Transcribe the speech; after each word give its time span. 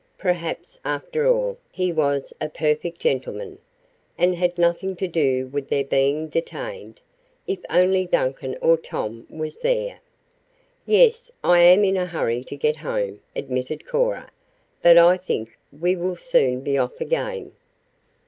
Perhaps, 0.17 0.79
after 0.83 1.27
all, 1.27 1.59
he 1.71 1.91
was 1.93 2.33
a 2.41 2.49
perfect 2.49 2.97
gentleman, 2.99 3.59
and 4.17 4.33
had 4.33 4.57
nothing 4.57 4.95
to 4.95 5.07
do 5.07 5.45
with 5.45 5.69
their 5.69 5.83
being 5.83 6.27
detained. 6.27 6.99
If 7.45 7.59
only 7.69 8.07
Duncan 8.07 8.57
or 8.63 8.77
Tom 8.77 9.27
was 9.29 9.57
there! 9.57 9.99
"Yes, 10.87 11.29
I 11.43 11.59
am 11.59 11.83
in 11.83 11.97
a 11.97 12.07
hurry 12.07 12.43
to 12.45 12.55
get 12.55 12.77
home," 12.77 13.19
admitted 13.35 13.85
Cora. 13.85 14.31
"But 14.81 14.97
I 14.97 15.17
think 15.17 15.55
we 15.71 15.95
will 15.95 16.15
soon 16.17 16.61
be 16.61 16.79
off 16.79 16.99
again." 16.99 17.51